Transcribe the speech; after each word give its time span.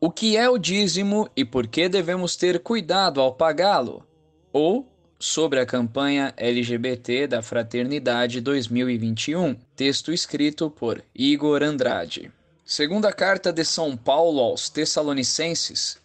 O 0.00 0.10
que 0.10 0.36
é 0.36 0.50
o 0.50 0.58
dízimo 0.58 1.28
e 1.36 1.44
por 1.44 1.68
que 1.68 1.88
devemos 1.88 2.34
ter 2.34 2.58
cuidado 2.58 3.20
ao 3.20 3.32
pagá-lo? 3.32 4.04
Ou 4.52 4.84
sobre 5.16 5.60
a 5.60 5.66
campanha 5.66 6.34
LGBT 6.36 7.28
da 7.28 7.40
Fraternidade 7.40 8.40
2021, 8.40 9.54
texto 9.76 10.12
escrito 10.12 10.68
por 10.68 11.04
Igor 11.14 11.62
Andrade. 11.62 12.32
Segunda 12.64 13.12
carta 13.12 13.52
de 13.52 13.64
São 13.64 13.96
Paulo 13.96 14.40
aos 14.40 14.68
Tessalonicenses, 14.68 15.98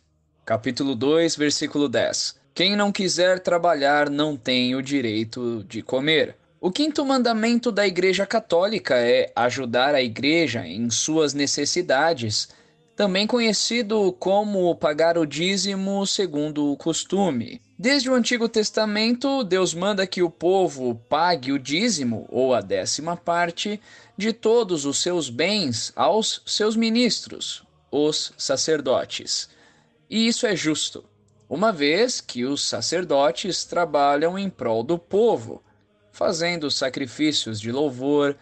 capítulo 0.46 0.94
2, 0.94 1.36
versículo 1.36 1.90
10. 1.90 2.36
Quem 2.54 2.76
não 2.76 2.92
quiser 2.92 3.40
trabalhar 3.40 4.12
não 4.12 4.38
tem 4.38 4.76
o 4.76 4.82
direito 4.84 5.66
de 5.68 5.82
comer. 5.82 6.36
O 6.66 6.72
quinto 6.72 7.04
mandamento 7.04 7.74
da 7.74 7.86
Igreja 7.86 8.26
Católica 8.26 8.96
é 8.96 9.30
ajudar 9.36 9.94
a 9.94 10.02
Igreja 10.02 10.66
em 10.66 10.90
suas 10.90 11.34
necessidades, 11.34 12.48
também 12.96 13.28
conhecido 13.28 14.14
como 14.14 14.74
pagar 14.74 15.18
o 15.18 15.26
dízimo 15.26 16.08
segundo 16.08 16.72
o 16.72 16.78
costume. 16.78 17.62
Desde 17.78 18.10
o 18.10 18.14
Antigo 18.14 18.48
Testamento, 18.48 19.44
Deus 19.44 19.74
manda 19.74 20.08
que 20.08 20.24
o 20.24 20.30
povo 20.30 20.96
pague 21.10 21.52
o 21.52 21.60
dízimo, 21.60 22.26
ou 22.30 22.54
a 22.54 22.62
décima 22.62 23.18
parte, 23.18 23.78
de 24.18 24.32
todos 24.32 24.86
os 24.86 25.00
seus 25.00 25.30
bens 25.30 25.92
aos 25.98 26.42
seus 26.46 26.78
ministros, 26.78 27.62
os 27.92 28.32
sacerdotes. 28.38 29.50
E 30.10 30.30
isso 30.30 30.48
é 30.48 30.56
justo, 30.56 31.04
uma 31.50 31.74
vez 31.74 32.22
que 32.22 32.46
os 32.46 32.66
sacerdotes 32.66 33.66
trabalham 33.66 34.40
em 34.40 34.50
prol 34.50 34.82
do 34.82 34.98
povo 34.98 35.62
fazendo 36.14 36.70
sacrifícios 36.70 37.60
de 37.60 37.72
louvor, 37.72 38.38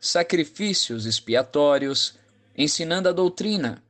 sacrifícios 0.00 1.04
expiatórios, 1.04 2.14
ensinando 2.56 3.08
a 3.08 3.12
doutrina, 3.12 3.82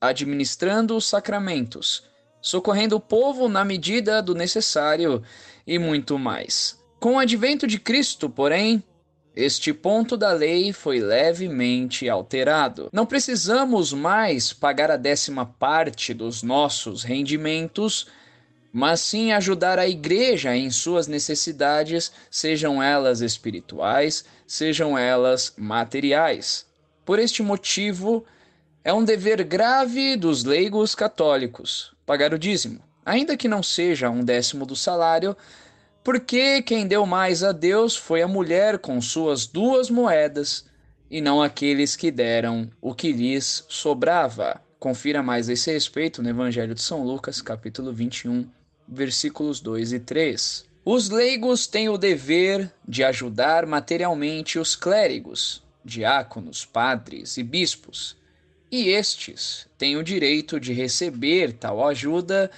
administrando 0.00 0.96
os 0.96 1.06
sacramentos, 1.06 2.04
socorrendo 2.40 2.96
o 2.96 3.00
povo 3.00 3.48
na 3.48 3.64
medida 3.64 4.22
do 4.22 4.34
necessário 4.34 5.22
e 5.66 5.78
muito 5.80 6.16
mais. 6.16 6.80
Com 7.00 7.16
o 7.16 7.18
advento 7.18 7.66
de 7.66 7.78
Cristo, 7.78 8.30
porém, 8.30 8.82
este 9.34 9.72
ponto 9.72 10.16
da 10.16 10.32
lei 10.32 10.72
foi 10.72 11.00
levemente 11.00 12.08
alterado. 12.08 12.88
Não 12.92 13.04
precisamos 13.04 13.92
mais 13.92 14.52
pagar 14.52 14.92
a 14.92 14.96
décima 14.96 15.44
parte 15.44 16.14
dos 16.14 16.42
nossos 16.42 17.02
rendimentos 17.02 18.06
mas 18.78 19.00
sim 19.00 19.32
ajudar 19.32 19.78
a 19.78 19.88
igreja 19.88 20.54
em 20.54 20.70
suas 20.70 21.06
necessidades, 21.06 22.12
sejam 22.30 22.82
elas 22.82 23.22
espirituais, 23.22 24.22
sejam 24.46 24.98
elas 24.98 25.54
materiais. 25.56 26.66
Por 27.02 27.18
este 27.18 27.42
motivo, 27.42 28.22
é 28.84 28.92
um 28.92 29.02
dever 29.02 29.42
grave 29.44 30.14
dos 30.14 30.44
leigos 30.44 30.94
católicos 30.94 31.94
pagar 32.04 32.34
o 32.34 32.38
dízimo, 32.38 32.80
ainda 33.02 33.34
que 33.34 33.48
não 33.48 33.62
seja 33.62 34.10
um 34.10 34.22
décimo 34.22 34.66
do 34.66 34.76
salário, 34.76 35.34
porque 36.04 36.60
quem 36.60 36.86
deu 36.86 37.06
mais 37.06 37.42
a 37.42 37.52
Deus 37.52 37.96
foi 37.96 38.20
a 38.20 38.28
mulher 38.28 38.78
com 38.78 39.00
suas 39.00 39.46
duas 39.46 39.88
moedas, 39.88 40.66
e 41.10 41.22
não 41.22 41.42
aqueles 41.42 41.96
que 41.96 42.10
deram 42.10 42.70
o 42.82 42.94
que 42.94 43.10
lhes 43.10 43.64
sobrava. 43.70 44.60
Confira 44.78 45.22
mais 45.22 45.48
a 45.48 45.54
esse 45.54 45.72
respeito 45.72 46.22
no 46.22 46.28
Evangelho 46.28 46.74
de 46.74 46.82
São 46.82 47.02
Lucas, 47.02 47.40
capítulo 47.40 47.90
21, 47.90 48.46
versículos 48.88 49.60
2 49.60 49.92
e 49.92 50.00
3. 50.00 50.64
Os 50.84 51.10
leigos 51.10 51.66
têm 51.66 51.88
o 51.88 51.98
dever 51.98 52.72
de 52.86 53.02
ajudar 53.02 53.66
materialmente 53.66 54.58
os 54.58 54.76
clérigos, 54.76 55.62
diáconos, 55.84 56.64
padres 56.64 57.36
e 57.36 57.42
bispos, 57.42 58.16
e 58.70 58.88
estes 58.88 59.66
têm 59.78 59.96
o 59.96 60.02
direito 60.02 60.58
de 60.58 60.72
receber 60.72 61.52
tal 61.52 61.86
ajuda 61.86 62.50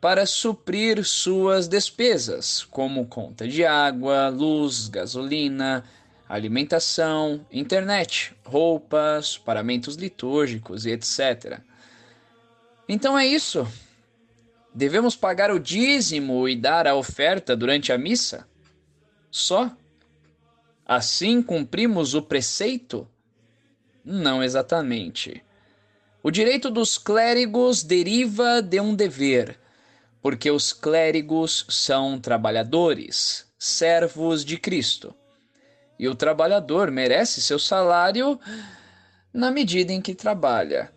para 0.00 0.26
suprir 0.26 1.04
suas 1.04 1.66
despesas, 1.66 2.64
como 2.64 3.06
conta 3.06 3.46
de 3.46 3.64
água, 3.64 4.28
luz, 4.28 4.88
gasolina, 4.88 5.84
alimentação, 6.28 7.44
internet, 7.50 8.34
roupas, 8.44 9.36
paramentos 9.36 9.96
litúrgicos 9.96 10.86
e 10.86 10.90
etc. 10.90 11.60
Então 12.88 13.18
é 13.18 13.26
isso. 13.26 13.66
Devemos 14.78 15.16
pagar 15.16 15.50
o 15.50 15.58
dízimo 15.58 16.48
e 16.48 16.54
dar 16.54 16.86
a 16.86 16.94
oferta 16.94 17.56
durante 17.56 17.92
a 17.92 17.98
missa? 17.98 18.46
Só? 19.28 19.76
Assim 20.86 21.42
cumprimos 21.42 22.14
o 22.14 22.22
preceito? 22.22 23.04
Não 24.04 24.40
exatamente. 24.40 25.42
O 26.22 26.30
direito 26.30 26.70
dos 26.70 26.96
clérigos 26.96 27.82
deriva 27.82 28.62
de 28.62 28.78
um 28.80 28.94
dever, 28.94 29.58
porque 30.22 30.48
os 30.48 30.72
clérigos 30.72 31.66
são 31.68 32.16
trabalhadores, 32.16 33.48
servos 33.58 34.44
de 34.44 34.56
Cristo. 34.56 35.12
E 35.98 36.06
o 36.06 36.14
trabalhador 36.14 36.88
merece 36.92 37.42
seu 37.42 37.58
salário 37.58 38.38
na 39.32 39.50
medida 39.50 39.92
em 39.92 40.00
que 40.00 40.14
trabalha. 40.14 40.96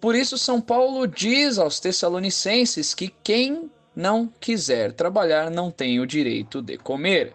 Por 0.00 0.14
isso, 0.14 0.36
São 0.36 0.60
Paulo 0.60 1.06
diz 1.06 1.58
aos 1.58 1.80
Tessalonicenses 1.80 2.94
que 2.94 3.08
quem 3.08 3.70
não 3.94 4.26
quiser 4.40 4.92
trabalhar 4.92 5.50
não 5.50 5.70
tem 5.70 5.98
o 6.00 6.06
direito 6.06 6.60
de 6.60 6.76
comer. 6.76 7.34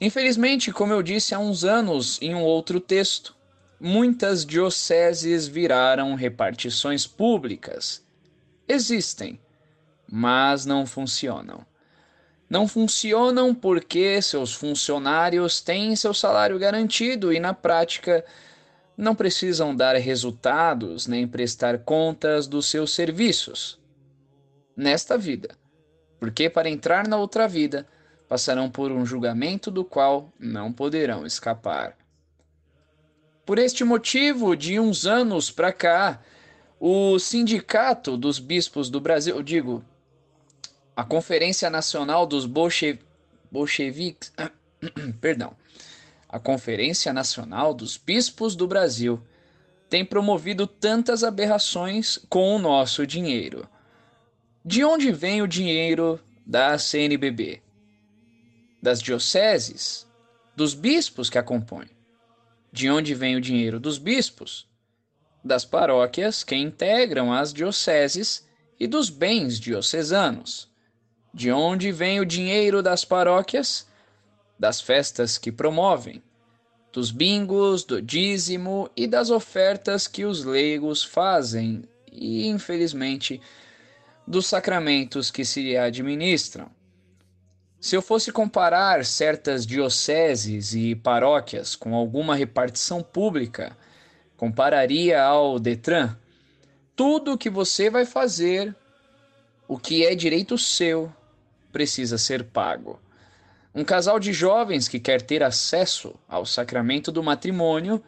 Infelizmente, 0.00 0.70
como 0.70 0.92
eu 0.92 1.02
disse 1.02 1.34
há 1.34 1.38
uns 1.38 1.64
anos 1.64 2.20
em 2.20 2.34
um 2.34 2.42
outro 2.42 2.78
texto, 2.78 3.34
muitas 3.80 4.44
dioceses 4.44 5.46
viraram 5.46 6.14
repartições 6.14 7.06
públicas. 7.06 8.04
Existem, 8.68 9.40
mas 10.10 10.66
não 10.66 10.84
funcionam. 10.84 11.64
Não 12.48 12.68
funcionam 12.68 13.54
porque 13.54 14.20
seus 14.20 14.52
funcionários 14.52 15.60
têm 15.62 15.96
seu 15.96 16.12
salário 16.12 16.58
garantido 16.58 17.32
e, 17.32 17.40
na 17.40 17.54
prática, 17.54 18.24
não 18.96 19.14
precisam 19.14 19.74
dar 19.74 19.96
resultados 19.96 21.06
nem 21.06 21.26
prestar 21.26 21.78
contas 21.78 22.46
dos 22.46 22.66
seus 22.66 22.94
serviços 22.94 23.78
nesta 24.76 25.18
vida, 25.18 25.56
porque 26.18 26.48
para 26.48 26.68
entrar 26.68 27.06
na 27.06 27.16
outra 27.16 27.48
vida 27.48 27.86
passarão 28.28 28.70
por 28.70 28.90
um 28.90 29.04
julgamento 29.04 29.70
do 29.70 29.84
qual 29.84 30.32
não 30.38 30.72
poderão 30.72 31.26
escapar. 31.26 31.96
Por 33.44 33.58
este 33.58 33.84
motivo, 33.84 34.56
de 34.56 34.80
uns 34.80 35.06
anos 35.06 35.50
para 35.50 35.72
cá, 35.72 36.20
o 36.80 37.18
Sindicato 37.18 38.16
dos 38.16 38.38
Bispos 38.38 38.88
do 38.88 39.00
Brasil, 39.00 39.42
digo, 39.42 39.84
a 40.96 41.04
Conferência 41.04 41.68
Nacional 41.68 42.26
dos 42.26 42.46
Bolche... 42.46 42.98
Bolcheviques, 43.50 44.32
perdão, 45.20 45.54
a 46.34 46.40
Conferência 46.40 47.12
Nacional 47.12 47.72
dos 47.72 47.96
Bispos 47.96 48.56
do 48.56 48.66
Brasil 48.66 49.22
tem 49.88 50.04
promovido 50.04 50.66
tantas 50.66 51.22
aberrações 51.22 52.18
com 52.28 52.56
o 52.56 52.58
nosso 52.58 53.06
dinheiro. 53.06 53.68
De 54.64 54.82
onde 54.82 55.12
vem 55.12 55.42
o 55.42 55.46
dinheiro 55.46 56.18
da 56.44 56.76
CNBB? 56.76 57.62
Das 58.82 59.00
dioceses? 59.00 60.08
Dos 60.56 60.74
bispos 60.74 61.30
que 61.30 61.38
a 61.38 61.42
compõem? 61.42 61.88
De 62.72 62.90
onde 62.90 63.14
vem 63.14 63.36
o 63.36 63.40
dinheiro 63.40 63.78
dos 63.78 63.96
bispos? 63.96 64.66
Das 65.44 65.64
paróquias 65.64 66.42
que 66.42 66.56
integram 66.56 67.32
as 67.32 67.54
dioceses 67.54 68.44
e 68.80 68.88
dos 68.88 69.08
bens 69.08 69.60
diocesanos. 69.60 70.68
De 71.32 71.52
onde 71.52 71.92
vem 71.92 72.18
o 72.18 72.26
dinheiro 72.26 72.82
das 72.82 73.04
paróquias? 73.04 73.86
das 74.58 74.80
festas 74.80 75.36
que 75.36 75.50
promovem, 75.52 76.22
dos 76.94 77.10
bingos, 77.10 77.82
do 77.82 78.00
dízimo 78.00 78.88
e 78.96 79.08
das 79.08 79.28
ofertas 79.28 80.06
que 80.06 80.24
os 80.24 80.44
leigos 80.44 81.02
fazem 81.02 81.82
e, 82.12 82.46
infelizmente, 82.46 83.40
dos 84.24 84.46
sacramentos 84.46 85.28
que 85.28 85.44
se 85.44 85.76
administram. 85.76 86.70
Se 87.80 87.96
eu 87.96 88.00
fosse 88.00 88.30
comparar 88.30 89.04
certas 89.04 89.66
dioceses 89.66 90.72
e 90.72 90.94
paróquias 90.94 91.74
com 91.74 91.96
alguma 91.96 92.36
repartição 92.36 93.02
pública, 93.02 93.76
compararia 94.36 95.20
ao 95.20 95.58
Detran. 95.58 96.16
Tudo 96.94 97.32
o 97.32 97.38
que 97.38 97.50
você 97.50 97.90
vai 97.90 98.06
fazer, 98.06 98.72
o 99.66 99.76
que 99.76 100.06
é 100.06 100.14
direito 100.14 100.56
seu, 100.56 101.12
precisa 101.72 102.16
ser 102.18 102.44
pago. 102.44 103.00
Um 103.74 103.82
casal 103.82 104.20
de 104.20 104.32
jovens 104.32 104.86
que 104.86 105.00
quer 105.00 105.20
ter 105.20 105.42
acesso 105.42 106.14
ao 106.28 106.46
sacramento 106.46 107.10
do 107.10 107.24
matrimônio 107.24 108.00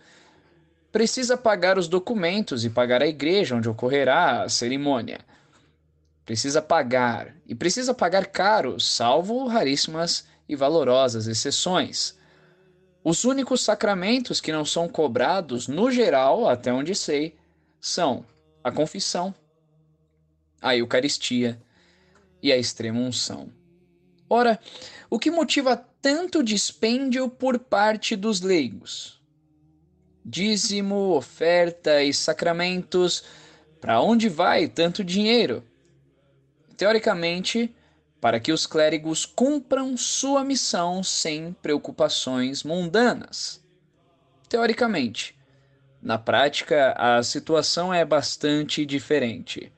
precisa 0.92 1.36
pagar 1.36 1.76
os 1.76 1.88
documentos 1.88 2.64
e 2.64 2.70
pagar 2.70 3.02
a 3.02 3.06
igreja 3.06 3.56
onde 3.56 3.68
ocorrerá 3.68 4.42
a 4.42 4.48
cerimônia. 4.48 5.20
Precisa 6.24 6.62
pagar, 6.62 7.34
e 7.46 7.54
precisa 7.54 7.92
pagar 7.92 8.26
caro, 8.26 8.78
salvo 8.78 9.46
raríssimas 9.46 10.26
e 10.48 10.54
valorosas 10.54 11.26
exceções. 11.26 12.16
Os 13.02 13.24
únicos 13.24 13.60
sacramentos 13.60 14.40
que 14.40 14.52
não 14.52 14.64
são 14.64 14.88
cobrados, 14.88 15.66
no 15.66 15.90
geral, 15.90 16.48
até 16.48 16.72
onde 16.72 16.94
sei, 16.94 17.36
são 17.80 18.24
a 18.62 18.70
confissão, 18.70 19.34
a 20.62 20.76
Eucaristia 20.76 21.60
e 22.42 22.52
a 22.52 22.56
extrema 22.56 23.00
unção. 23.00 23.50
Ora, 24.28 24.58
o 25.08 25.18
que 25.18 25.30
motiva 25.30 25.76
tanto 26.02 26.42
dispêndio 26.42 27.28
por 27.28 27.58
parte 27.58 28.16
dos 28.16 28.40
leigos? 28.40 29.20
Dízimo, 30.24 31.14
oferta 31.14 32.02
e 32.02 32.12
sacramentos, 32.12 33.22
para 33.80 34.00
onde 34.00 34.28
vai 34.28 34.66
tanto 34.66 35.04
dinheiro? 35.04 35.62
Teoricamente, 36.76 37.72
para 38.20 38.40
que 38.40 38.50
os 38.50 38.66
clérigos 38.66 39.24
cumpram 39.24 39.96
sua 39.96 40.44
missão 40.44 41.02
sem 41.04 41.52
preocupações 41.62 42.64
mundanas. 42.64 43.64
Teoricamente. 44.48 45.36
Na 46.02 46.18
prática, 46.18 46.92
a 46.98 47.22
situação 47.22 47.94
é 47.94 48.04
bastante 48.04 48.84
diferente. 48.84 49.72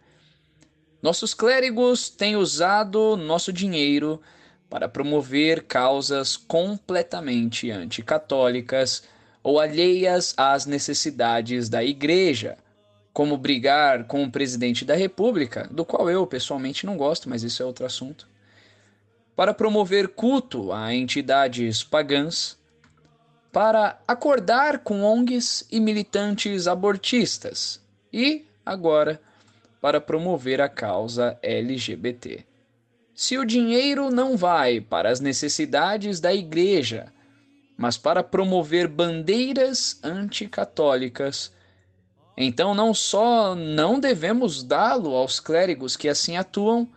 Nossos 1.00 1.32
clérigos 1.32 2.08
têm 2.10 2.34
usado 2.34 3.16
nosso 3.16 3.52
dinheiro 3.52 4.20
para 4.68 4.88
promover 4.88 5.62
causas 5.62 6.36
completamente 6.36 7.70
anticatólicas 7.70 9.04
ou 9.42 9.60
alheias 9.60 10.34
às 10.36 10.66
necessidades 10.66 11.68
da 11.68 11.84
Igreja, 11.84 12.58
como 13.12 13.36
brigar 13.36 14.04
com 14.04 14.24
o 14.24 14.30
presidente 14.30 14.84
da 14.84 14.94
República, 14.94 15.68
do 15.70 15.84
qual 15.84 16.10
eu 16.10 16.26
pessoalmente 16.26 16.84
não 16.84 16.96
gosto, 16.96 17.28
mas 17.28 17.42
isso 17.42 17.62
é 17.62 17.66
outro 17.66 17.86
assunto, 17.86 18.28
para 19.36 19.54
promover 19.54 20.08
culto 20.08 20.72
a 20.72 20.92
entidades 20.92 21.84
pagãs, 21.84 22.58
para 23.52 24.00
acordar 24.06 24.80
com 24.80 25.02
ONGs 25.02 25.64
e 25.70 25.80
militantes 25.80 26.66
abortistas 26.66 27.80
e, 28.12 28.44
agora, 28.66 29.20
para 29.80 30.00
promover 30.00 30.60
a 30.60 30.68
causa 30.68 31.38
LGBT. 31.42 32.44
Se 33.14 33.36
o 33.36 33.44
dinheiro 33.44 34.10
não 34.10 34.36
vai 34.36 34.80
para 34.80 35.10
as 35.10 35.20
necessidades 35.20 36.20
da 36.20 36.32
igreja, 36.32 37.12
mas 37.76 37.96
para 37.96 38.22
promover 38.22 38.88
bandeiras 38.88 39.98
anticatólicas, 40.02 41.52
então 42.36 42.74
não 42.74 42.94
só 42.94 43.54
não 43.54 43.98
devemos 43.98 44.62
dá-lo 44.62 45.14
aos 45.14 45.40
clérigos 45.40 45.96
que 45.96 46.08
assim 46.08 46.36
atuam, 46.36 46.88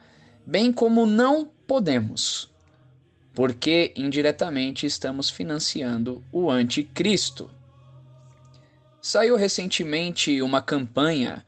bem 0.46 0.72
como 0.72 1.06
não 1.06 1.50
podemos, 1.66 2.52
porque 3.34 3.92
indiretamente 3.96 4.86
estamos 4.86 5.30
financiando 5.30 6.24
o 6.32 6.50
anticristo. 6.50 7.50
Saiu 9.02 9.36
recentemente 9.36 10.42
uma 10.42 10.62
campanha 10.62 11.44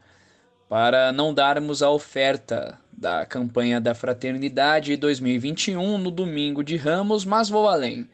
para 0.73 1.11
não 1.11 1.31
darmos 1.31 1.83
a 1.83 1.91
oferta 1.91 2.79
da 2.91 3.27
campanha 3.27 3.79
da 3.79 3.93
Fraternidade 3.93 4.97
2021 4.97 5.99
no 5.99 6.09
domingo 6.09 6.63
de 6.63 6.77
Ramos, 6.77 7.23
mas 7.23 7.47
vou 7.47 7.67
além. 7.67 8.09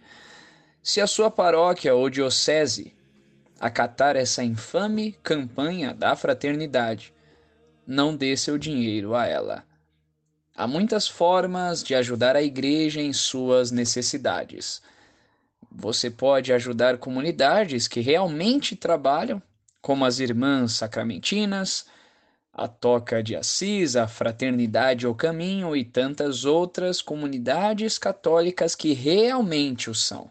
Se 0.84 1.00
a 1.00 1.08
sua 1.08 1.32
paróquia 1.32 1.96
ou 1.96 2.10
diocese 2.10 2.94
acatar 3.62 4.18
essa 4.18 4.44
infame 4.44 5.14
campanha 5.24 5.94
da 5.94 6.18
fraternidade, 6.18 7.14
não 7.88 8.14
dê 8.14 8.36
seu 8.36 8.58
dinheiro 8.58 9.16
a 9.16 9.26
ela. 9.26 9.64
Há 10.54 10.68
muitas 10.68 11.08
formas 11.08 11.82
de 11.82 11.96
ajudar 11.96 12.36
a 12.36 12.44
igreja 12.44 13.00
em 13.00 13.14
suas 13.14 13.72
necessidades. 13.72 14.82
Você 15.72 16.10
pode 16.10 16.52
ajudar 16.52 16.98
comunidades 16.98 17.88
que 17.88 18.02
realmente 18.02 18.76
trabalham, 18.76 19.42
como 19.82 20.04
as 20.04 20.20
Irmãs 20.20 20.74
Sacramentinas, 20.74 21.86
a 22.60 22.68
Toca 22.68 23.24
de 23.24 23.38
Assis, 23.38 23.96
a 23.96 24.06
Fraternidade 24.06 25.06
ao 25.06 25.16
Caminho 25.16 25.74
e 25.78 25.86
tantas 25.86 26.44
outras 26.44 27.02
comunidades 27.02 27.98
católicas 27.98 28.76
que 28.76 28.92
realmente 28.92 29.90
o 29.90 29.96
são, 29.96 30.30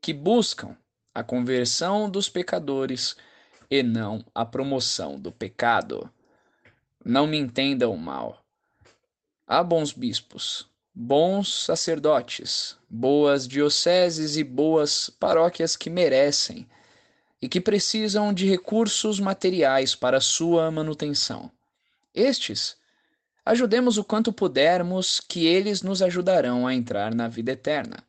que 0.00 0.14
buscam 0.14 0.74
a 1.14 1.22
conversão 1.22 2.08
dos 2.08 2.30
pecadores 2.30 3.14
e 3.70 3.82
não 3.82 4.24
a 4.34 4.46
promoção 4.46 5.20
do 5.20 5.30
pecado. 5.30 6.10
Não 7.04 7.26
me 7.26 7.36
entendam 7.36 7.94
mal. 7.94 8.42
Há 9.46 9.62
bons 9.62 9.92
bispos, 9.92 10.66
bons 10.94 11.64
sacerdotes, 11.64 12.78
boas 12.88 13.46
dioceses 13.46 14.38
e 14.38 14.42
boas 14.42 15.10
paróquias 15.10 15.76
que 15.76 15.90
merecem 15.90 16.66
e 17.44 17.48
que 17.48 17.60
precisam 17.60 18.32
de 18.32 18.48
recursos 18.48 19.20
materiais 19.20 19.94
para 19.94 20.18
sua 20.18 20.70
manutenção. 20.70 21.50
Estes, 22.14 22.74
ajudemos 23.44 23.98
o 23.98 24.02
quanto 24.02 24.32
pudermos, 24.32 25.20
que 25.20 25.44
eles 25.44 25.82
nos 25.82 26.00
ajudarão 26.00 26.66
a 26.66 26.72
entrar 26.72 27.14
na 27.14 27.28
vida 27.28 27.52
eterna. 27.52 28.02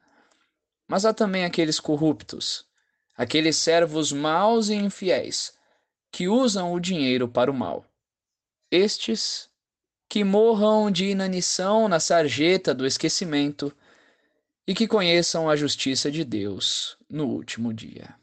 Mas 0.88 1.04
há 1.04 1.14
também 1.14 1.44
aqueles 1.44 1.82
corruptos, 1.82 2.66
aqueles 3.14 3.58
servos 3.58 4.14
maus 4.14 4.70
e 4.70 4.76
infiéis, 4.76 5.54
que 6.10 6.30
usam 6.30 6.72
o 6.72 6.80
dinheiro 6.80 7.28
para 7.28 7.52
o 7.52 7.54
mal. 7.54 7.86
Estes 8.72 9.50
que 10.08 10.24
morram 10.24 10.90
de 10.90 11.08
inanição 11.08 11.90
na 11.90 12.00
sarjeta 12.00 12.74
do 12.74 12.86
esquecimento 12.86 13.76
e 14.66 14.74
que 14.74 14.88
conheçam 14.88 15.50
a 15.50 15.58
justiça 15.58 16.10
de 16.10 16.24
Deus 16.24 16.98
no 17.10 17.26
último 17.28 17.74
dia. 17.74 18.16